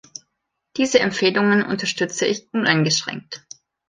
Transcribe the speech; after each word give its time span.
Diese 0.77 0.97
Empfehlungen 0.99 1.61
unterstütze 1.63 2.25
ich 2.25 2.47
uneingeschränkt. 2.53 3.45